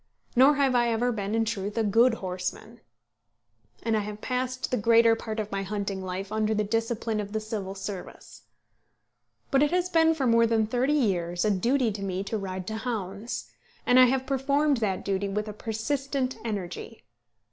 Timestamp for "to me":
11.91-12.23